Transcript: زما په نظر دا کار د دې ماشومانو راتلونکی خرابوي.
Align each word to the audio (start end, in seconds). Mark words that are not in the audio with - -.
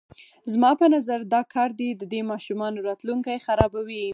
زما 0.53 0.71
په 0.79 0.85
نظر 0.95 1.19
دا 1.33 1.41
کار 1.53 1.69
د 2.01 2.03
دې 2.11 2.21
ماشومانو 2.31 2.85
راتلونکی 2.87 3.37
خرابوي. 3.45 4.05